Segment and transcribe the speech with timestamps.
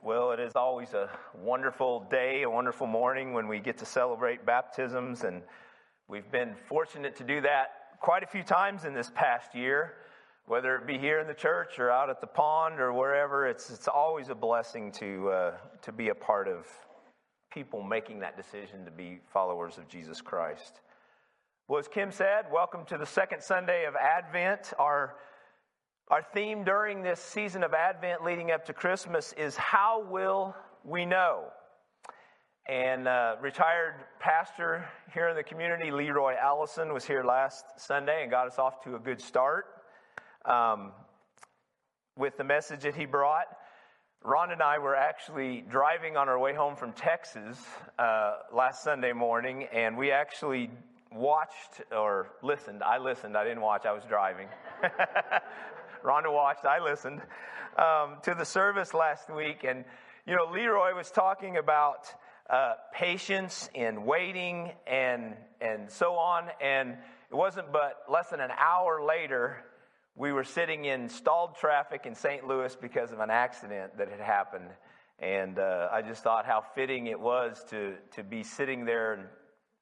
[0.00, 4.46] Well, it is always a wonderful day, a wonderful morning when we get to celebrate
[4.46, 5.42] baptisms, and
[6.06, 9.94] we've been fortunate to do that quite a few times in this past year,
[10.46, 13.48] whether it be here in the church or out at the pond or wherever.
[13.48, 15.52] It's it's always a blessing to uh,
[15.82, 16.68] to be a part of
[17.52, 20.80] people making that decision to be followers of Jesus Christ.
[21.66, 24.74] Well, as Kim said, welcome to the second Sunday of Advent.
[24.78, 25.16] Our
[26.10, 31.04] our theme during this season of Advent leading up to Christmas is How Will We
[31.04, 31.44] Know?
[32.66, 38.30] And uh, retired pastor here in the community, Leroy Allison, was here last Sunday and
[38.30, 39.66] got us off to a good start
[40.46, 40.92] um,
[42.16, 43.46] with the message that he brought.
[44.24, 47.58] Ron and I were actually driving on our way home from Texas
[47.98, 50.70] uh, last Sunday morning, and we actually
[51.12, 52.82] watched or listened.
[52.82, 54.48] I listened, I didn't watch, I was driving.
[56.02, 57.20] Rhonda watched, I listened
[57.76, 59.64] um, to the service last week.
[59.64, 59.84] And,
[60.26, 62.12] you know, Leroy was talking about
[62.50, 66.46] uh, patience and waiting and, and so on.
[66.60, 66.96] And
[67.30, 69.64] it wasn't but less than an hour later,
[70.16, 72.46] we were sitting in stalled traffic in St.
[72.46, 74.70] Louis because of an accident that had happened.
[75.20, 79.24] And uh, I just thought how fitting it was to, to be sitting there and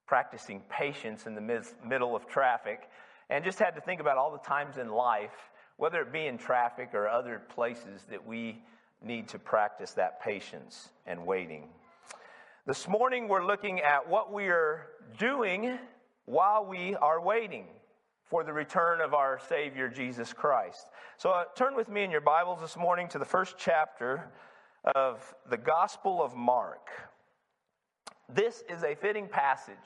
[0.07, 2.89] practicing patience in the mid- middle of traffic.
[3.29, 5.35] And just had to think about all the times in life
[5.77, 8.63] whether it be in traffic or other places that we
[9.03, 11.69] need to practice that patience and waiting.
[12.67, 14.87] This morning, we're looking at what we are
[15.19, 15.79] doing
[16.25, 17.67] while we are waiting
[18.25, 20.89] for the return of our Savior Jesus Christ.
[21.17, 24.29] So, uh, turn with me in your Bibles this morning to the first chapter
[24.97, 26.89] of the Gospel of Mark.
[28.29, 29.77] This is a fitting passage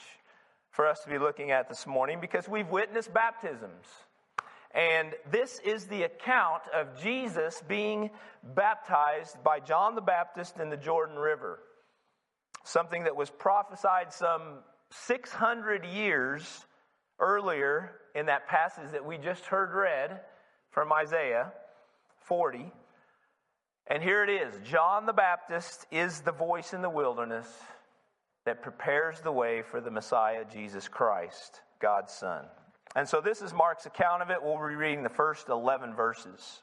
[0.71, 3.87] for us to be looking at this morning because we've witnessed baptisms.
[4.75, 8.11] And this is the account of Jesus being
[8.55, 11.59] baptized by John the Baptist in the Jordan River.
[12.65, 14.59] Something that was prophesied some
[14.91, 16.67] 600 years
[17.19, 20.21] earlier in that passage that we just heard read
[20.71, 21.53] from Isaiah
[22.27, 22.73] 40.
[23.89, 27.49] And here it is John the Baptist is the voice in the wilderness
[28.47, 32.45] that prepares the way for the Messiah, Jesus Christ, God's Son.
[32.97, 34.39] And so this is Mark's account of it.
[34.43, 36.63] We'll be reading the first 11 verses.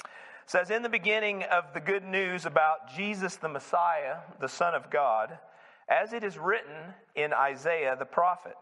[0.00, 4.74] It says, In the beginning of the good news about Jesus the Messiah, the Son
[4.74, 5.36] of God,
[5.88, 8.56] as it is written in Isaiah the prophet,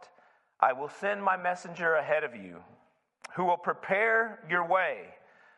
[0.60, 2.56] I will send my messenger ahead of you,
[3.36, 5.02] who will prepare your way,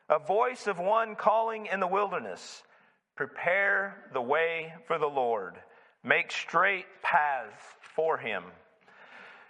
[0.08, 2.64] a voice of one calling in the wilderness,
[3.16, 5.54] prepare the way for the Lord,
[6.02, 7.62] make straight paths
[7.94, 8.42] for him.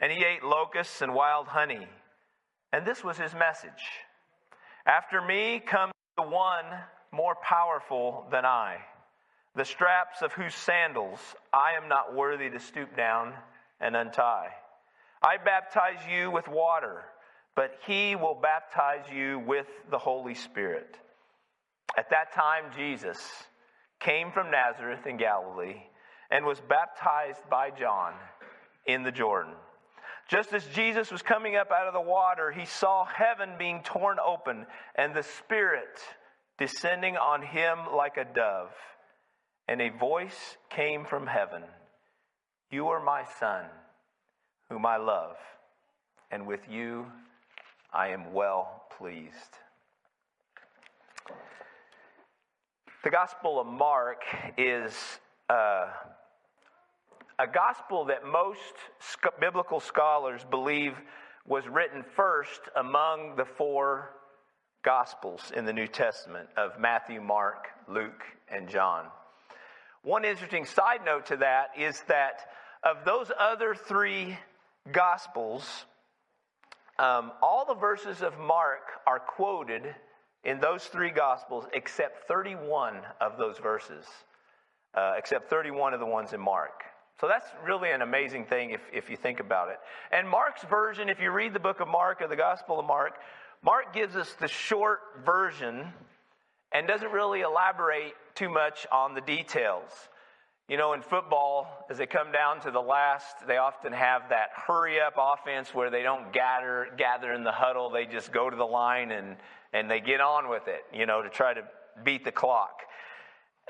[0.00, 1.86] and he ate locusts and wild honey.
[2.72, 3.70] And this was his message
[4.86, 6.64] After me comes the one
[7.12, 8.78] more powerful than I,
[9.56, 11.18] the straps of whose sandals
[11.52, 13.34] I am not worthy to stoop down
[13.80, 14.50] and untie.
[15.22, 17.02] I baptize you with water,
[17.56, 20.96] but he will baptize you with the Holy Spirit.
[21.98, 23.18] At that time, Jesus
[23.98, 25.82] came from Nazareth in Galilee
[26.30, 28.14] and was baptized by John
[28.86, 29.54] in the Jordan.
[30.30, 34.18] Just as Jesus was coming up out of the water, he saw heaven being torn
[34.24, 34.64] open
[34.94, 35.98] and the Spirit
[36.56, 38.70] descending on him like a dove.
[39.66, 41.64] And a voice came from heaven
[42.70, 43.64] You are my Son,
[44.68, 45.36] whom I love,
[46.30, 47.06] and with you
[47.92, 49.58] I am well pleased.
[53.02, 54.22] The Gospel of Mark
[54.56, 54.94] is.
[55.48, 55.88] Uh,
[57.40, 58.74] a gospel that most
[59.40, 60.92] biblical scholars believe
[61.46, 64.10] was written first among the four
[64.84, 69.06] gospels in the New Testament of Matthew, Mark, Luke, and John.
[70.02, 72.40] One interesting side note to that is that
[72.82, 74.36] of those other three
[74.92, 75.86] gospels,
[76.98, 79.94] um, all the verses of Mark are quoted
[80.44, 84.04] in those three gospels except 31 of those verses,
[84.92, 86.82] uh, except 31 of the ones in Mark.
[87.20, 89.76] So that's really an amazing thing if, if you think about it.
[90.10, 93.12] And Mark's version, if you read the book of Mark or the Gospel of Mark,
[93.62, 95.92] Mark gives us the short version,
[96.72, 99.90] and doesn't really elaborate too much on the details.
[100.68, 104.50] You know, in football, as they come down to the last, they often have that
[104.54, 107.90] hurry up offense where they don't gather gather in the huddle.
[107.90, 109.36] They just go to the line and,
[109.72, 111.62] and they get on with it, you know, to try to
[112.04, 112.82] beat the clock.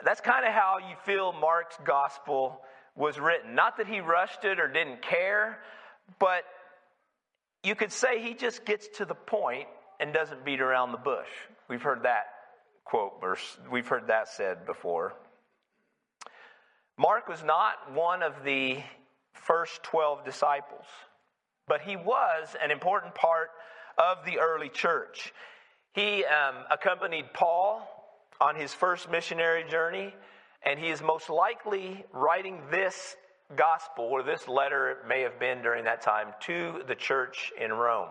[0.04, 2.60] That's kind of how you feel Mark's gospel
[2.96, 3.54] was written.
[3.54, 5.58] Not that he rushed it or didn't care,
[6.18, 6.44] but
[7.62, 11.28] you could say he just gets to the point and doesn't beat around the bush.
[11.68, 12.26] We've heard that
[12.90, 15.14] quote verse, we've heard that said before.
[16.98, 18.78] Mark was not one of the
[19.32, 20.84] first 12 disciples,
[21.68, 23.50] but he was an important part
[23.96, 25.32] of the early church.
[25.92, 27.88] He um, accompanied Paul
[28.40, 30.12] on his first missionary journey,
[30.64, 33.16] and he is most likely writing this
[33.56, 38.08] gospel, or this letter may have been during that time, to the church in Rome.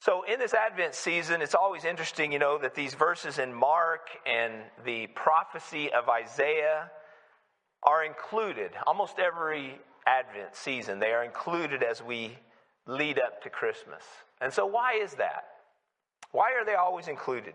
[0.00, 4.08] So, in this Advent season, it's always interesting, you know, that these verses in Mark
[4.26, 4.52] and
[4.84, 6.90] the prophecy of Isaiah
[7.82, 8.72] are included.
[8.86, 12.36] Almost every Advent season, they are included as we
[12.86, 14.02] lead up to Christmas.
[14.42, 15.44] And so, why is that?
[16.32, 17.54] Why are they always included?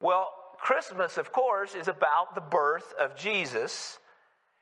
[0.00, 3.98] Well, Christmas, of course, is about the birth of Jesus.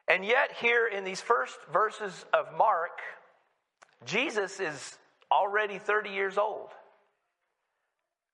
[0.08, 3.00] And yet, here in these first verses of Mark,
[4.04, 4.98] Jesus is
[5.32, 6.68] already 30 years old.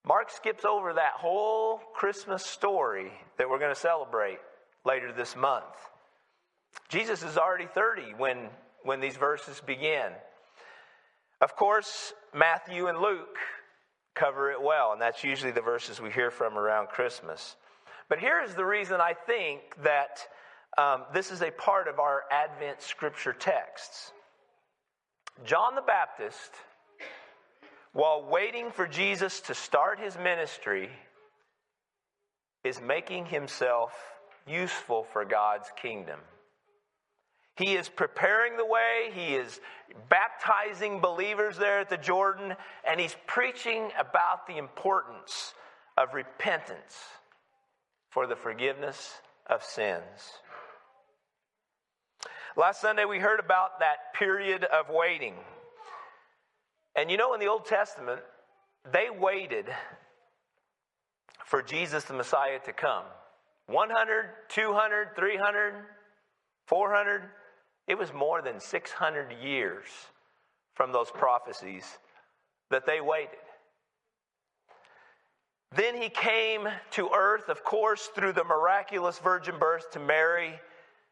[0.04, 4.38] Mark skips over that whole Christmas story that we're going to celebrate
[4.84, 5.64] later this month.
[6.88, 8.48] Jesus is already 30 when,
[8.82, 10.10] when these verses begin.
[11.40, 13.36] Of course, Matthew and Luke
[14.14, 17.56] cover it well, and that's usually the verses we hear from around Christmas.
[18.08, 20.26] But here's the reason I think that
[20.76, 24.12] um, this is a part of our Advent scripture texts.
[25.44, 26.52] John the Baptist,
[27.92, 30.90] while waiting for Jesus to start his ministry,
[32.64, 33.92] is making himself
[34.46, 36.20] useful for God's kingdom.
[37.56, 39.60] He is preparing the way, he is
[40.08, 42.54] baptizing believers there at the Jordan,
[42.88, 45.54] and he's preaching about the importance
[45.98, 46.96] of repentance
[48.10, 50.32] for the forgiveness of sins.
[52.56, 55.34] Last Sunday, we heard about that period of waiting.
[56.94, 58.20] And you know, in the Old Testament,
[58.90, 59.66] they waited
[61.46, 63.04] for Jesus the Messiah to come
[63.66, 65.74] 100, 200, 300,
[66.66, 67.22] 400.
[67.86, 69.86] It was more than 600 years
[70.74, 71.84] from those prophecies
[72.70, 73.38] that they waited.
[75.74, 80.60] Then he came to earth, of course, through the miraculous virgin birth to Mary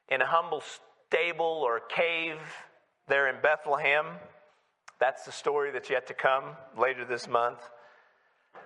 [0.08, 0.62] in a humble
[1.08, 2.38] stable or cave
[3.08, 4.06] there in Bethlehem.
[4.98, 7.60] That's the story that's yet to come later this month.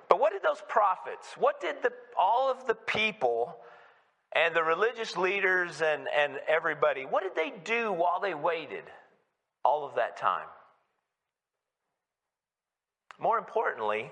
[0.09, 3.56] But what did those prophets, what did the, all of the people
[4.34, 8.84] and the religious leaders and, and everybody, what did they do while they waited
[9.64, 10.46] all of that time?
[13.19, 14.10] More importantly,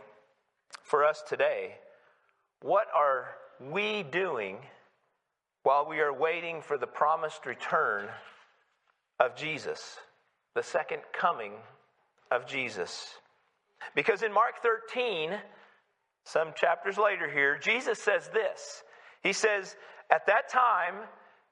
[0.85, 1.75] for us today,
[2.61, 4.59] what are we doing
[5.63, 8.09] while we are waiting for the promised return
[9.21, 9.97] of Jesus,
[10.55, 11.53] the second coming
[12.31, 13.07] of Jesus.
[13.95, 15.31] Because in Mark 13,
[16.25, 18.83] some chapters later here, Jesus says this
[19.23, 19.77] He says,
[20.13, 20.95] At that time,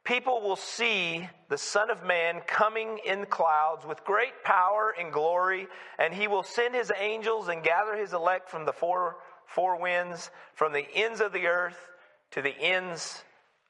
[0.04, 5.66] people will see the Son of Man coming in clouds with great power and glory,
[5.98, 10.30] and he will send his angels and gather his elect from the four, four winds,
[10.52, 11.88] from the ends of the earth
[12.32, 13.24] to the ends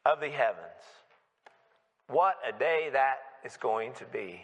[0.05, 0.67] of the heavens.
[2.09, 4.41] What a day that is going to be.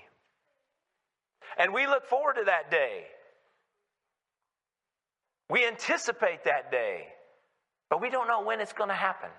[1.59, 3.07] And we look forward to that day.
[5.51, 7.09] We anticipate that day,
[7.91, 9.31] but we don't know when it's going to happen.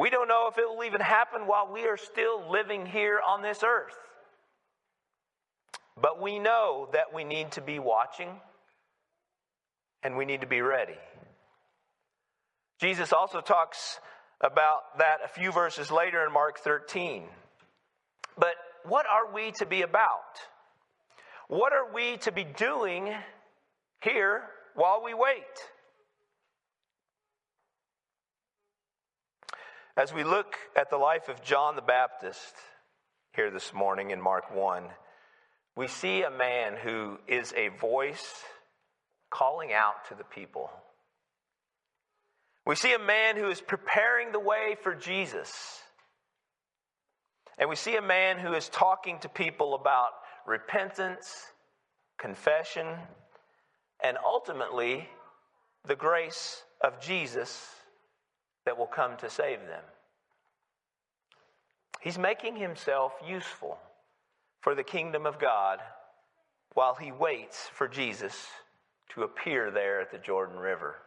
[0.00, 3.42] We don't know if it will even happen while we are still living here on
[3.42, 3.98] this earth.
[6.00, 8.30] But we know that we need to be watching
[10.02, 10.96] and we need to be ready.
[12.80, 14.00] Jesus also talks
[14.40, 17.24] about that a few verses later in Mark 13.
[18.38, 18.54] But
[18.84, 20.40] what are we to be about?
[21.48, 23.12] What are we to be doing
[24.02, 25.44] here while we wait?
[29.96, 32.54] As we look at the life of John the Baptist
[33.34, 34.84] here this morning in Mark 1,
[35.74, 38.32] we see a man who is a voice
[39.30, 40.70] calling out to the people.
[42.64, 45.52] We see a man who is preparing the way for Jesus.
[47.58, 50.10] And we see a man who is talking to people about
[50.46, 51.46] repentance,
[52.16, 52.86] confession,
[54.02, 55.08] and ultimately
[55.84, 57.68] the grace of Jesus
[58.70, 59.82] that will come to save them.
[62.00, 63.78] He's making himself useful
[64.60, 65.80] for the kingdom of God
[66.74, 68.46] while he waits for Jesus
[69.08, 70.98] to appear there at the Jordan River.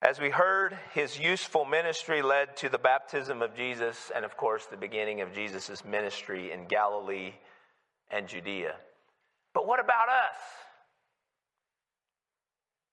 [0.00, 4.66] As we heard, his useful ministry led to the baptism of Jesus and, of course,
[4.66, 7.32] the beginning of Jesus' ministry in Galilee
[8.08, 8.76] and Judea.
[9.52, 10.38] But what about us?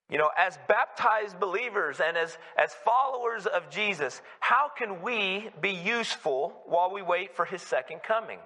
[0.09, 5.71] You know, as baptized believers and as, as followers of Jesus, how can we be
[5.71, 8.39] useful while we wait for his second coming?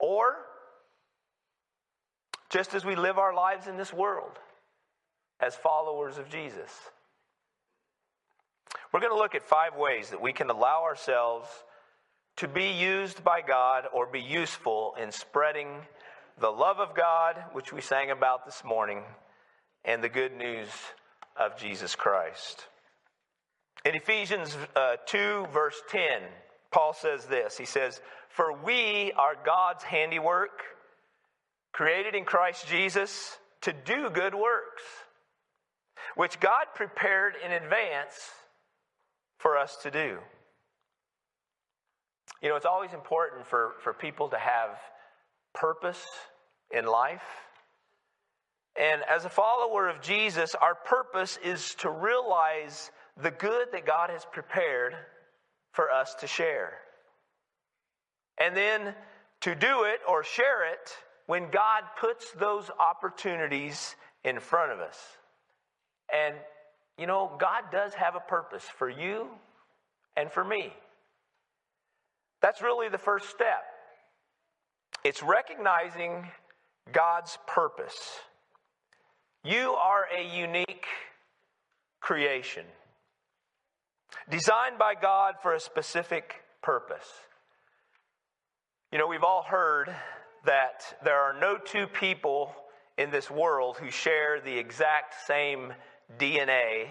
[0.00, 0.36] Or,
[2.50, 4.38] just as we live our lives in this world
[5.40, 6.70] as followers of Jesus.
[8.92, 11.48] We're going to look at five ways that we can allow ourselves
[12.36, 15.68] to be used by God or be useful in spreading
[16.40, 19.02] the love of God, which we sang about this morning,
[19.84, 20.68] and the good news
[21.36, 22.66] of Jesus Christ.
[23.84, 26.22] In Ephesians uh, 2, verse 10,
[26.70, 30.62] Paul says this He says, For we are God's handiwork,
[31.72, 34.82] created in Christ Jesus to do good works,
[36.16, 38.30] which God prepared in advance
[39.38, 40.18] for us to do.
[42.40, 44.70] You know, it's always important for, for people to have
[45.54, 46.04] purpose
[46.70, 47.22] in life.
[48.82, 54.10] And as a follower of Jesus, our purpose is to realize the good that God
[54.10, 54.96] has prepared
[55.70, 56.72] for us to share.
[58.38, 58.92] And then
[59.42, 60.90] to do it or share it
[61.26, 64.98] when God puts those opportunities in front of us.
[66.12, 66.34] And,
[66.98, 69.28] you know, God does have a purpose for you
[70.16, 70.72] and for me.
[72.40, 73.62] That's really the first step.
[75.04, 76.26] It's recognizing
[76.92, 78.18] God's purpose.
[79.44, 80.86] You are a unique
[82.00, 82.64] creation,
[84.30, 87.08] designed by God for a specific purpose.
[88.92, 89.92] You know, we've all heard
[90.44, 92.54] that there are no two people
[92.96, 95.72] in this world who share the exact same
[96.20, 96.86] DNA,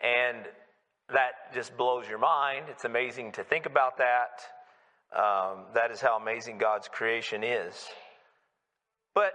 [0.00, 0.38] and
[1.12, 2.66] that just blows your mind.
[2.68, 4.42] It's amazing to think about that.
[5.16, 7.86] Um, that is how amazing God's creation is.
[9.14, 9.34] But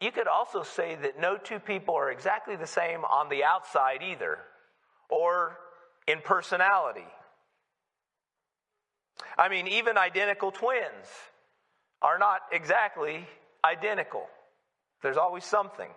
[0.00, 4.02] you could also say that no two people are exactly the same on the outside
[4.02, 4.38] either,
[5.08, 5.58] or
[6.06, 7.06] in personality.
[9.38, 11.06] I mean, even identical twins
[12.02, 13.26] are not exactly
[13.64, 14.26] identical.
[15.02, 15.88] There's always something.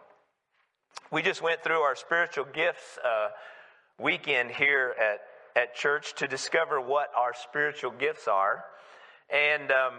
[1.12, 3.30] We just went through our spiritual gifts uh,
[4.00, 8.64] weekend here at, at church to discover what our spiritual gifts are.
[9.30, 9.94] And um,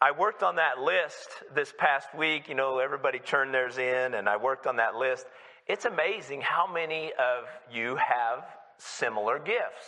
[0.00, 2.48] I worked on that list this past week.
[2.48, 5.26] You know, everybody turned theirs in, and I worked on that list.
[5.66, 8.44] It's amazing how many of you have
[8.78, 9.86] similar gifts.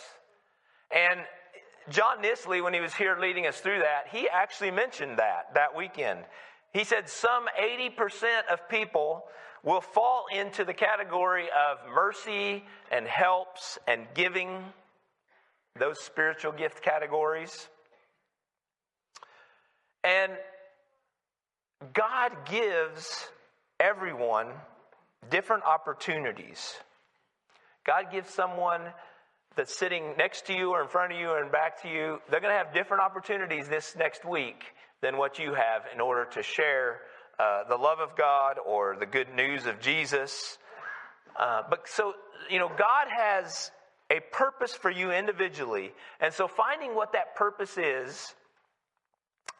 [0.93, 1.19] And
[1.89, 5.75] John Nisley, when he was here leading us through that, he actually mentioned that that
[5.75, 6.19] weekend.
[6.73, 9.23] He said some 80% of people
[9.63, 14.63] will fall into the category of mercy and helps and giving,
[15.79, 17.69] those spiritual gift categories.
[20.03, 20.31] And
[21.93, 23.27] God gives
[23.79, 24.47] everyone
[25.29, 26.75] different opportunities.
[27.85, 28.81] God gives someone
[29.55, 32.39] that's sitting next to you or in front of you and back to you, they're
[32.39, 34.63] going to have different opportunities this next week
[35.01, 36.99] than what you have in order to share
[37.39, 40.57] uh, the love of God or the good news of Jesus.
[41.39, 42.13] Uh, but so,
[42.49, 43.71] you know, God has
[44.09, 45.91] a purpose for you individually.
[46.19, 48.35] And so finding what that purpose is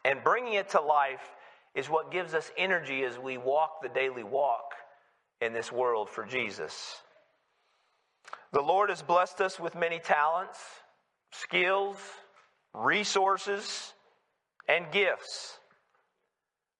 [0.04, 1.34] and bringing it to life
[1.74, 4.74] is what gives us energy as we walk the daily walk
[5.40, 7.00] in this world for Jesus.
[8.52, 10.58] The Lord has blessed us with many talents,
[11.32, 11.96] skills,
[12.74, 13.94] resources,
[14.68, 15.58] and gifts.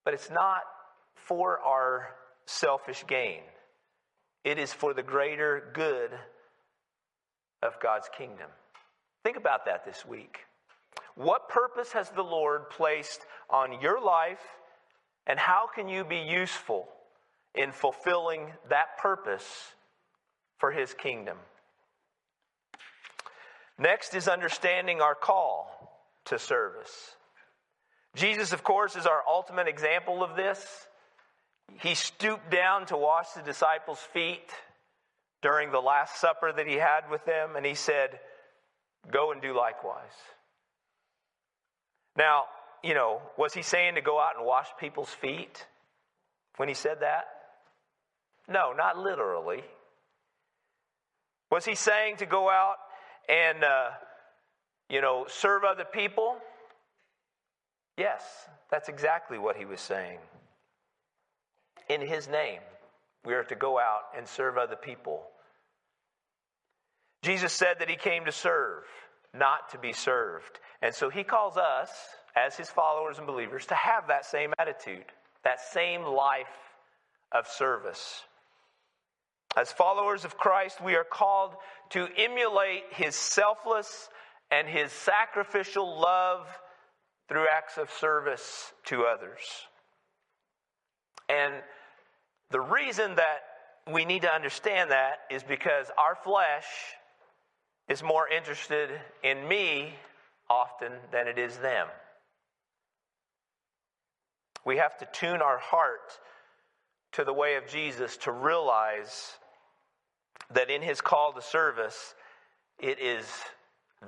[0.04, 0.62] But it's not
[1.14, 3.42] for our selfish gain,
[4.44, 6.10] it is for the greater good
[7.62, 8.48] of God's kingdom.
[9.22, 10.38] Think about that this week.
[11.14, 14.42] What purpose has the Lord placed on your life,
[15.26, 16.88] and how can you be useful
[17.54, 19.72] in fulfilling that purpose
[20.58, 21.36] for His kingdom?
[23.78, 27.16] Next is understanding our call to service.
[28.14, 30.86] Jesus, of course, is our ultimate example of this.
[31.80, 34.50] He stooped down to wash the disciples' feet
[35.42, 38.20] during the Last Supper that he had with them, and he said,
[39.10, 40.12] Go and do likewise.
[42.20, 42.44] Now,
[42.84, 45.66] you know, was he saying to go out and wash people's feet
[46.58, 47.24] when he said that?
[48.46, 49.62] No, not literally.
[51.50, 52.74] Was he saying to go out
[53.26, 53.88] and, uh,
[54.90, 56.36] you know, serve other people?
[57.96, 58.22] Yes,
[58.70, 60.18] that's exactly what he was saying.
[61.88, 62.60] In his name,
[63.24, 65.22] we are to go out and serve other people.
[67.22, 68.84] Jesus said that he came to serve,
[69.34, 70.60] not to be served.
[70.82, 71.90] And so he calls us,
[72.36, 75.04] as his followers and believers, to have that same attitude,
[75.44, 76.46] that same life
[77.32, 78.22] of service.
[79.56, 81.54] As followers of Christ, we are called
[81.90, 84.08] to emulate his selfless
[84.50, 86.46] and his sacrificial love
[87.28, 89.40] through acts of service to others.
[91.28, 91.54] And
[92.50, 93.40] the reason that
[93.92, 96.66] we need to understand that is because our flesh
[97.90, 98.88] is more interested
[99.24, 99.92] in me
[100.48, 101.88] often than it is them.
[104.64, 106.18] We have to tune our heart
[107.12, 109.32] to the way of Jesus to realize
[110.52, 112.14] that in his call to service,
[112.78, 113.26] it is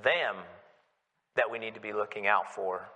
[0.01, 0.37] them
[1.35, 2.87] that we need to be looking out for.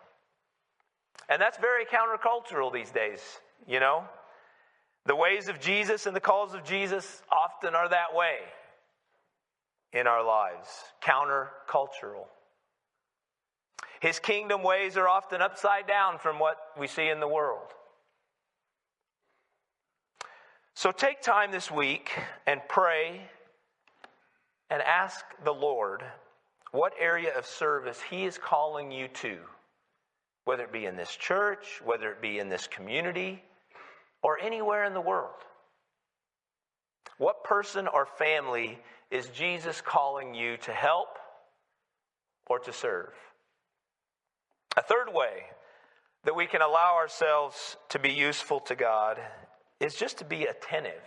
[1.27, 3.19] And that's very countercultural these days,
[3.67, 4.05] you know?
[5.05, 8.37] The ways of Jesus and the calls of Jesus often are that way
[9.93, 10.67] in our lives,
[11.03, 12.25] countercultural.
[13.99, 17.73] His kingdom ways are often upside down from what we see in the world.
[20.75, 22.11] So take time this week
[22.45, 23.21] and pray
[24.69, 26.03] and ask the Lord
[26.71, 29.37] what area of service He is calling you to,
[30.45, 33.41] whether it be in this church, whether it be in this community,
[34.21, 35.33] or anywhere in the world.
[37.17, 38.77] What person or family
[39.11, 41.17] is Jesus calling you to help
[42.47, 43.13] or to serve?
[44.75, 45.43] A third way
[46.25, 49.19] that we can allow ourselves to be useful to God
[49.79, 51.03] is just to be attentive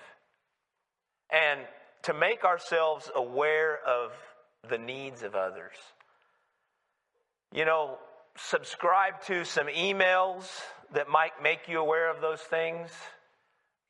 [1.31, 1.61] and
[2.03, 4.13] to make ourselves aware of
[4.69, 5.77] the needs of others.
[7.53, 7.99] You know,
[8.37, 10.49] subscribe to some emails
[10.95, 12.91] that might make you aware of those things.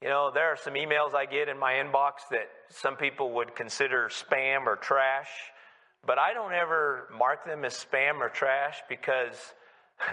[0.03, 3.55] You know, there are some emails I get in my inbox that some people would
[3.55, 5.29] consider spam or trash,
[6.07, 9.37] but I don't ever mark them as spam or trash because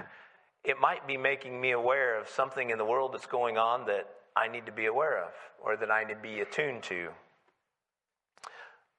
[0.65, 4.09] it might be making me aware of something in the world that's going on that
[4.35, 5.31] I need to be aware of
[5.63, 7.07] or that I need to be attuned to.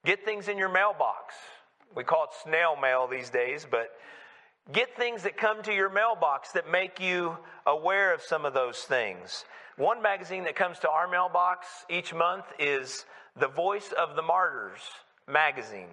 [0.06, 1.34] Get things in your mailbox.
[1.94, 3.90] We call it snail mail these days, but
[4.72, 8.78] get things that come to your mailbox that make you aware of some of those
[8.78, 9.44] things.
[9.76, 13.04] One magazine that comes to our mailbox each month is
[13.38, 14.80] the Voice of the Martyrs
[15.26, 15.88] magazine.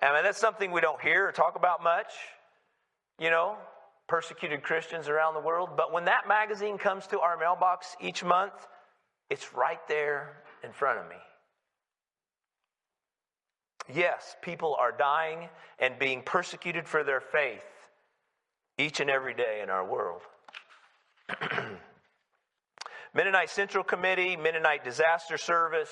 [0.00, 2.12] I mean, that's something we don't hear or talk about much,
[3.18, 3.56] you know,
[4.08, 5.70] persecuted Christians around the world.
[5.76, 8.52] But when that magazine comes to our mailbox each month,
[9.30, 11.16] it's right there in front of me.
[13.94, 17.64] Yes, people are dying and being persecuted for their faith
[18.82, 20.22] each and every day in our world.
[23.14, 25.90] Mennonite Central Committee, Mennonite Disaster Service,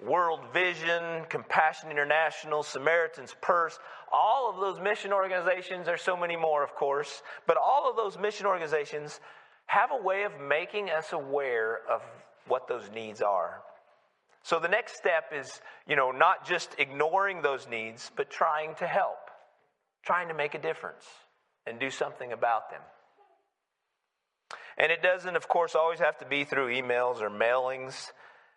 [0.00, 3.78] World Vision, Compassion International, Samaritan's Purse,
[4.12, 8.18] all of those mission organizations, there's so many more, of course, but all of those
[8.18, 9.20] mission organizations
[9.66, 12.02] have a way of making us aware of
[12.46, 13.62] what those needs are.
[14.42, 18.86] So the next step is, you know, not just ignoring those needs, but trying to
[18.86, 19.30] help,
[20.04, 21.06] trying to make a difference
[21.66, 22.80] and do something about them.
[24.78, 28.10] And it doesn't, of course, always have to be through emails or mailings.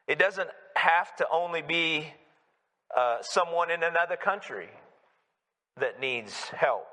[0.07, 2.07] It doesn't have to only be
[2.95, 4.69] uh, someone in another country
[5.79, 6.87] that needs help.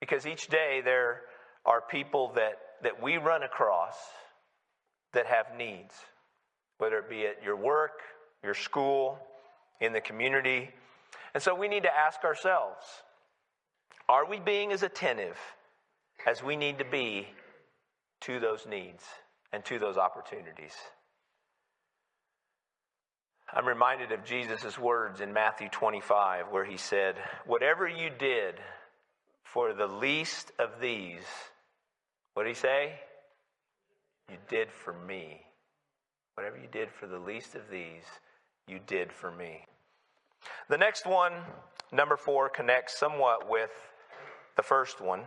[0.00, 1.22] Because each day there
[1.64, 3.94] are people that, that we run across
[5.14, 5.94] that have needs,
[6.78, 8.00] whether it be at your work,
[8.42, 9.18] your school,
[9.80, 10.70] in the community.
[11.34, 12.84] And so we need to ask ourselves
[14.12, 15.38] are we being as attentive
[16.26, 17.26] as we need to be
[18.20, 19.02] to those needs
[19.54, 20.74] and to those opportunities.
[23.54, 28.56] I'm reminded of Jesus' words in Matthew 25, where he said, Whatever you did
[29.44, 31.24] for the least of these,
[32.34, 32.92] what did he say?
[34.30, 35.40] You did for me.
[36.34, 38.04] Whatever you did for the least of these,
[38.68, 39.64] you did for me.
[40.68, 41.32] The next one,
[41.92, 43.70] number four, connects somewhat with
[44.56, 45.22] the first one.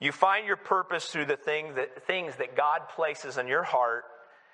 [0.00, 4.04] You find your purpose through the thing that, things that God places in your heart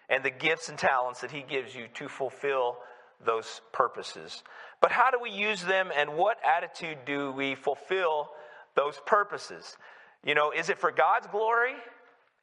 [0.08, 2.76] and the gifts and talents that He gives you to fulfill
[3.24, 4.42] those purposes.
[4.80, 8.28] But how do we use them and what attitude do we fulfill
[8.76, 9.76] those purposes?
[10.24, 11.72] You know, is it for God's glory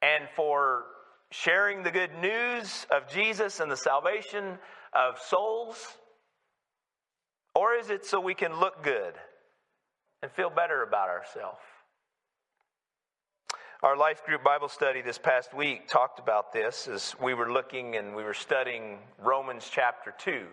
[0.02, 0.84] and for
[1.30, 4.58] sharing the good news of Jesus and the salvation
[4.92, 5.76] of souls?
[7.54, 9.14] Or is it so we can look good
[10.22, 11.60] and feel better about ourselves?
[13.82, 17.96] Our life group Bible study this past week talked about this as we were looking
[17.96, 20.46] and we were studying Romans chapter 2.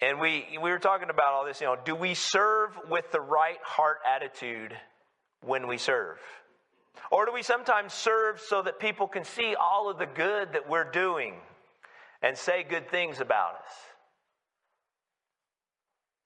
[0.00, 3.20] And we, we were talking about all this, you know, do we serve with the
[3.20, 4.74] right heart attitude
[5.44, 6.18] when we serve?
[7.10, 10.68] Or do we sometimes serve so that people can see all of the good that
[10.68, 11.34] we're doing
[12.22, 13.87] and say good things about us?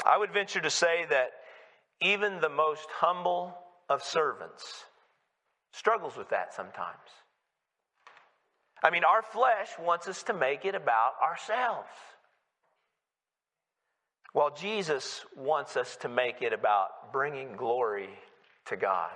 [0.05, 1.31] I would venture to say that
[2.01, 3.57] even the most humble
[3.89, 4.85] of servants
[5.73, 6.99] struggles with that sometimes.
[8.83, 11.89] I mean, our flesh wants us to make it about ourselves.
[14.33, 18.09] While Jesus wants us to make it about bringing glory
[18.67, 19.11] to God.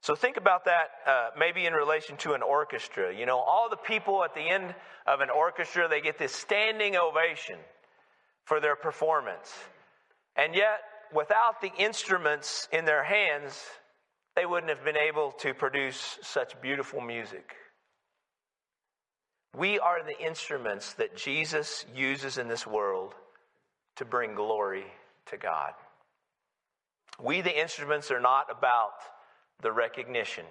[0.00, 3.14] So think about that uh, maybe in relation to an orchestra.
[3.14, 4.74] You know, all the people at the end
[5.06, 7.58] of an orchestra, they get this standing ovation
[8.48, 9.52] for their performance.
[10.34, 10.80] And yet,
[11.12, 13.62] without the instruments in their hands,
[14.36, 17.56] they wouldn't have been able to produce such beautiful music.
[19.54, 23.14] We are the instruments that Jesus uses in this world
[23.96, 24.84] to bring glory
[25.26, 25.72] to God.
[27.22, 28.94] We, the instruments, are not about
[29.60, 30.46] the recognition.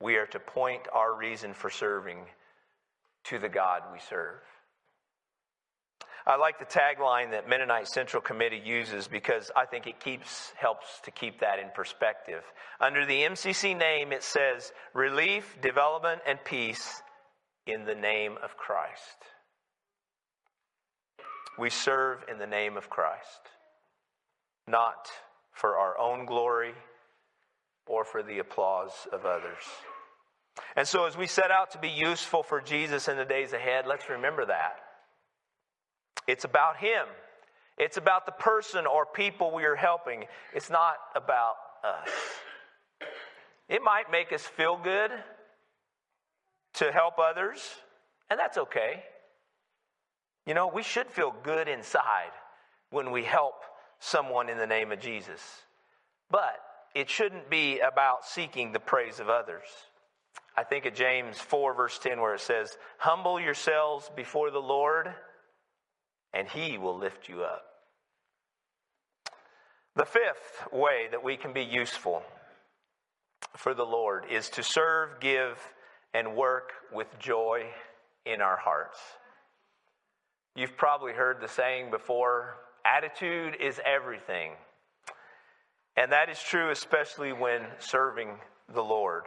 [0.00, 2.20] We are to point our reason for serving
[3.24, 4.40] to the God we serve.
[6.28, 11.00] I like the tagline that Mennonite Central Committee uses because I think it keeps helps
[11.04, 12.42] to keep that in perspective.
[12.82, 17.02] Under the MCC name it says relief, development and peace
[17.66, 19.16] in the name of Christ.
[21.58, 23.40] We serve in the name of Christ,
[24.66, 25.08] not
[25.52, 26.74] for our own glory
[27.86, 29.64] or for the applause of others.
[30.76, 33.86] And so, as we set out to be useful for Jesus in the days ahead,
[33.86, 34.80] let's remember that.
[36.26, 37.06] It's about Him,
[37.78, 40.24] it's about the person or people we are helping.
[40.52, 41.54] It's not about
[41.84, 42.10] us.
[43.68, 45.10] It might make us feel good
[46.74, 47.60] to help others,
[48.30, 49.04] and that's okay.
[50.46, 52.30] You know, we should feel good inside
[52.90, 53.64] when we help
[54.00, 55.42] someone in the name of Jesus.
[56.30, 56.58] But
[56.94, 59.66] it shouldn't be about seeking the praise of others.
[60.56, 65.14] I think of James 4, verse 10, where it says, Humble yourselves before the Lord,
[66.32, 67.64] and he will lift you up.
[69.96, 72.22] The fifth way that we can be useful
[73.56, 75.58] for the Lord is to serve, give,
[76.14, 77.66] and work with joy
[78.24, 78.98] in our hearts.
[80.54, 84.52] You've probably heard the saying before attitude is everything.
[85.96, 88.38] And that is true, especially when serving
[88.72, 89.24] the Lord.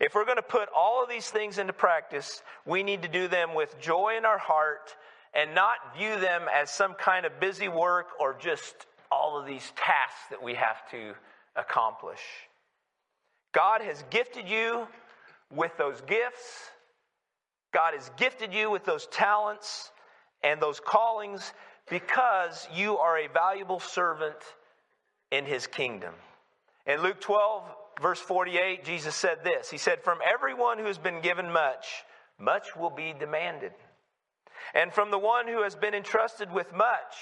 [0.00, 3.28] If we're going to put all of these things into practice, we need to do
[3.28, 4.96] them with joy in our heart
[5.34, 8.74] and not view them as some kind of busy work or just
[9.10, 11.14] all of these tasks that we have to
[11.56, 12.20] accomplish.
[13.52, 14.86] God has gifted you
[15.54, 16.70] with those gifts.
[17.72, 19.90] God has gifted you with those talents
[20.42, 21.52] and those callings
[21.88, 24.36] because you are a valuable servant
[25.30, 26.14] in his kingdom.
[26.86, 27.64] In Luke 12,
[28.00, 32.04] verse 48, Jesus said this He said, From everyone who has been given much,
[32.38, 33.72] much will be demanded.
[34.74, 37.16] And from the one who has been entrusted with much,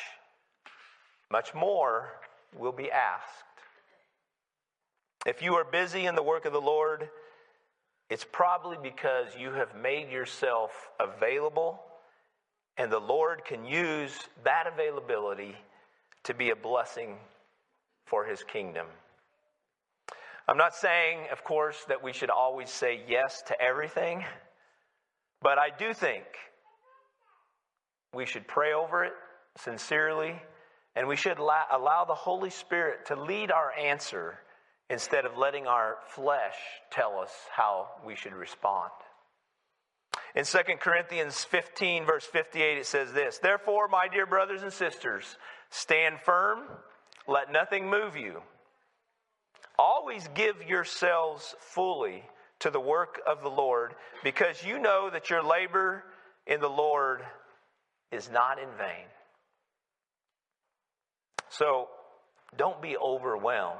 [1.31, 2.11] much more
[2.57, 3.45] will be asked.
[5.27, 7.09] If you are busy in the work of the Lord,
[8.11, 11.81] it's probably because you have made yourself available,
[12.77, 15.55] and the Lord can use that availability
[16.25, 17.17] to be a blessing
[18.07, 18.87] for his kingdom.
[20.47, 24.25] I'm not saying, of course, that we should always say yes to everything,
[25.43, 26.25] but I do think
[28.14, 29.12] we should pray over it
[29.57, 30.40] sincerely,
[30.97, 34.38] and we should allow the Holy Spirit to lead our answer
[34.90, 36.57] instead of letting our flesh
[36.90, 38.90] tell us how we should respond.
[40.35, 45.37] In 2 Corinthians 15, verse 58, it says this Therefore, my dear brothers and sisters,
[45.71, 46.64] stand firm
[47.29, 48.40] let nothing move you.
[49.79, 52.25] Always give yourselves fully
[52.61, 53.94] to the work of the Lord,
[54.25, 56.03] because you know that your labor
[56.47, 57.21] in the Lord
[58.12, 59.07] is not in vain.
[61.51, 61.88] So
[62.57, 63.79] don't be overwhelmed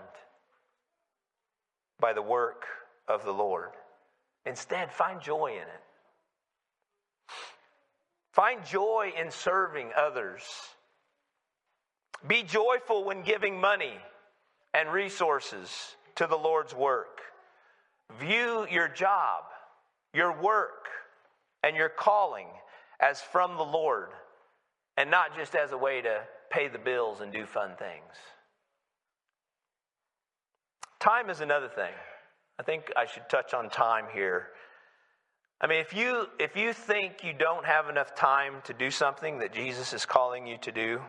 [2.00, 2.64] by the work
[3.06, 3.70] of the Lord.
[4.46, 5.82] Instead, find joy in it.
[8.32, 10.42] Find joy in serving others
[12.26, 13.96] be joyful when giving money
[14.74, 15.70] and resources
[16.16, 17.20] to the Lord's work.
[18.18, 19.44] View your job,
[20.12, 20.88] your work,
[21.62, 22.48] and your calling
[23.00, 24.11] as from the Lord
[24.96, 28.14] and not just as a way to pay the bills and do fun things.
[30.98, 31.92] Time is another thing.
[32.58, 34.48] I think I should touch on time here.
[35.61, 39.38] I mean, if you if you think you don't have enough time to do something
[39.38, 41.00] that Jesus is calling you to do,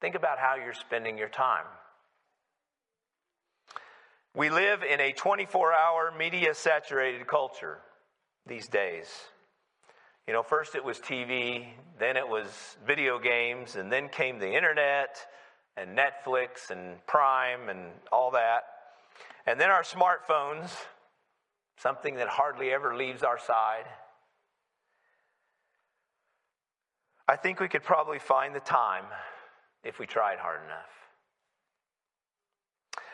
[0.00, 1.64] think about how you're spending your time.
[4.34, 7.78] We live in a 24-hour media saturated culture
[8.46, 9.06] these days.
[10.30, 11.66] You know, first it was TV,
[11.98, 15.16] then it was video games, and then came the internet
[15.76, 18.62] and Netflix and Prime and all that.
[19.44, 20.70] And then our smartphones,
[21.78, 23.86] something that hardly ever leaves our side.
[27.26, 29.06] I think we could probably find the time
[29.82, 31.09] if we tried hard enough.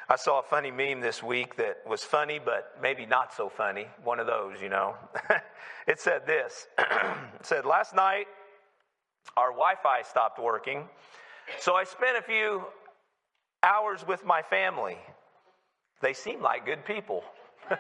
[0.09, 3.89] I saw a funny meme this week that was funny, but maybe not so funny.
[4.05, 4.95] One of those, you know.
[5.89, 8.27] it said this It said, Last night,
[9.37, 10.89] our Wi Fi stopped working,
[11.59, 12.63] so I spent a few
[13.65, 14.97] hours with my family.
[16.01, 17.25] They seem like good people.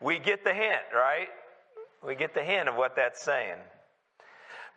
[0.00, 1.28] we get the hint, right?
[2.06, 3.58] We get the hint of what that's saying.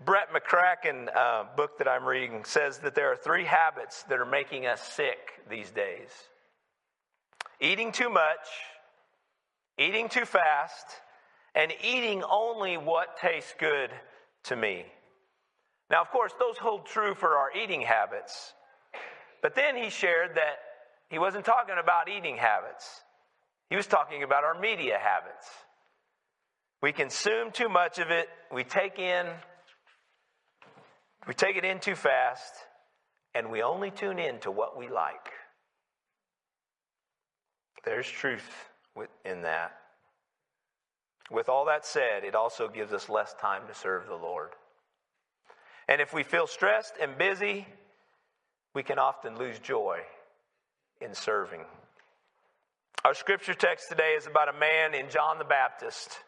[0.03, 4.25] Brett McCracken uh, book that I'm reading says that there are three habits that are
[4.25, 6.09] making us sick these days
[7.61, 8.47] eating too much,
[9.79, 10.85] eating too fast,
[11.55, 13.89] and eating only what tastes good
[14.43, 14.85] to me.
[15.89, 18.53] Now, of course, those hold true for our eating habits.
[19.41, 20.57] But then he shared that
[21.09, 23.01] he wasn't talking about eating habits,
[23.69, 25.47] he was talking about our media habits.
[26.81, 29.27] We consume too much of it, we take in
[31.27, 32.53] we take it in too fast,
[33.33, 35.29] and we only tune in to what we like.
[37.83, 38.49] There's truth
[39.23, 39.77] in that.
[41.31, 44.49] With all that said, it also gives us less time to serve the Lord.
[45.87, 47.67] And if we feel stressed and busy,
[48.73, 49.99] we can often lose joy
[51.01, 51.61] in serving.
[53.03, 56.19] Our scripture text today is about a man in John the Baptist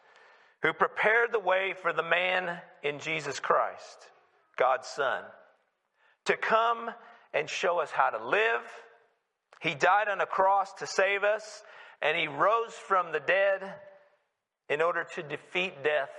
[0.62, 4.08] who prepared the way for the man in Jesus Christ.
[4.58, 5.22] God's Son,
[6.26, 6.90] to come
[7.32, 8.62] and show us how to live.
[9.60, 11.62] He died on a cross to save us,
[12.02, 13.62] and He rose from the dead
[14.68, 16.10] in order to defeat death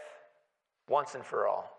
[0.88, 1.70] once and for all.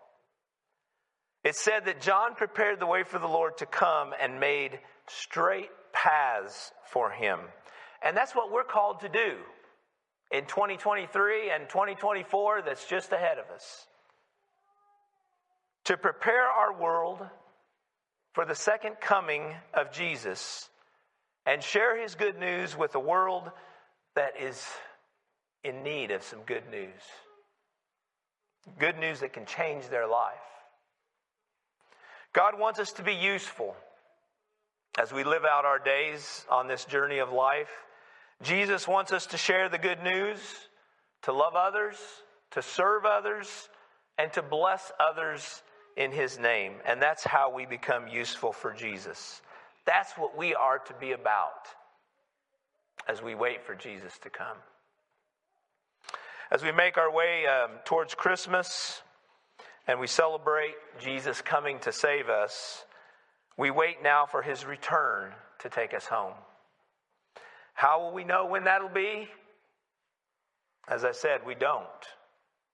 [1.43, 5.69] It said that John prepared the way for the Lord to come and made straight
[5.91, 7.39] paths for him.
[8.03, 9.37] And that's what we're called to do
[10.31, 13.87] in 2023 and 2024 that's just ahead of us
[15.91, 17.19] to prepare our world
[18.33, 20.69] for the second coming of Jesus
[21.45, 23.51] and share his good news with a world
[24.15, 24.65] that is
[25.65, 27.01] in need of some good news.
[28.79, 30.31] Good news that can change their life.
[32.31, 33.75] God wants us to be useful
[34.97, 37.69] as we live out our days on this journey of life.
[38.41, 40.39] Jesus wants us to share the good news,
[41.23, 41.97] to love others,
[42.51, 43.67] to serve others,
[44.17, 45.63] and to bless others
[45.97, 46.73] in his name.
[46.85, 49.41] And that's how we become useful for Jesus.
[49.85, 51.67] That's what we are to be about
[53.07, 54.57] as we wait for Jesus to come.
[56.51, 59.01] As we make our way um, towards Christmas
[59.87, 62.85] and we celebrate Jesus coming to save us,
[63.57, 66.33] we wait now for his return to take us home.
[67.73, 69.29] How will we know when that'll be?
[70.87, 71.85] As I said, we don't.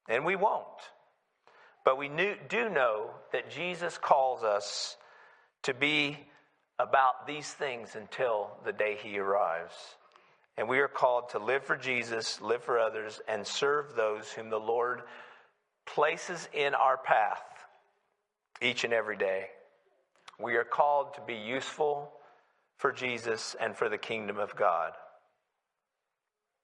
[0.10, 0.66] And we won't.
[1.88, 4.98] But we knew, do know that Jesus calls us
[5.64, 6.18] to be
[6.78, 9.74] about these things until the day he arrives.
[10.58, 14.50] And we are called to live for Jesus, live for others, and serve those whom
[14.50, 15.04] the Lord
[15.86, 17.42] places in our path
[18.62, 19.46] each and every day.
[20.42, 22.12] We are called to be useful
[22.76, 24.92] for Jesus and for the kingdom of God.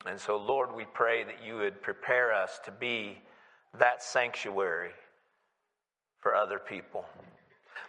[0.05, 3.19] And so, Lord, we pray that you would prepare us to be
[3.79, 4.91] that sanctuary
[6.23, 7.05] for other people.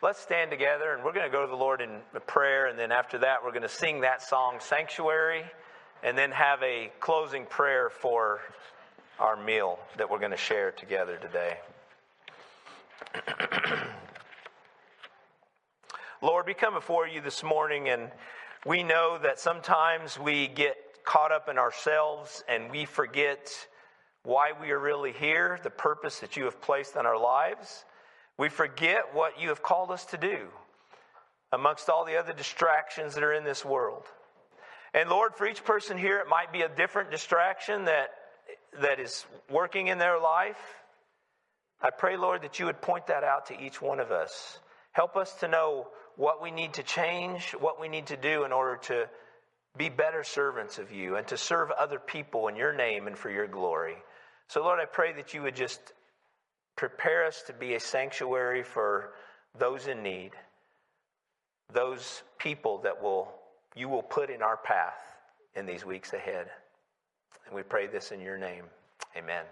[0.02, 2.66] Let's stand together and we're going to go to the Lord in prayer.
[2.66, 5.44] And then after that, we're going to sing that song, Sanctuary,
[6.02, 8.40] and then have a closing prayer for
[9.20, 11.58] our meal that we're going to share together today.
[16.20, 18.10] Lord, we come before you this morning and
[18.66, 23.48] we know that sometimes we get caught up in ourselves and we forget
[24.24, 27.84] why we are really here, the purpose that you have placed in our lives.
[28.38, 30.48] We forget what you have called us to do
[31.52, 34.04] amongst all the other distractions that are in this world.
[34.92, 38.10] And Lord, for each person here, it might be a different distraction that,
[38.80, 40.58] that is working in their life.
[41.80, 44.58] I pray, Lord, that you would point that out to each one of us.
[44.92, 48.52] Help us to know what we need to change, what we need to do in
[48.52, 49.08] order to
[49.76, 53.30] be better servants of you and to serve other people in your name and for
[53.30, 53.96] your glory.
[54.48, 55.80] So, Lord, I pray that you would just
[56.76, 59.12] prepare us to be a sanctuary for
[59.58, 60.32] those in need,
[61.72, 63.28] those people that will
[63.76, 64.98] you will put in our path
[65.56, 66.46] in these weeks ahead.
[67.46, 68.64] And we pray this in your name.
[69.16, 69.44] Amen.